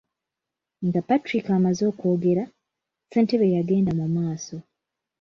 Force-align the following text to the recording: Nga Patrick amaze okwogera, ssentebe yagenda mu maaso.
Nga 0.87 0.99
Patrick 1.07 1.45
amaze 1.57 1.83
okwogera, 1.91 2.43
ssentebe 2.51 3.45
yagenda 3.55 3.91
mu 3.99 4.07
maaso. 4.15 4.57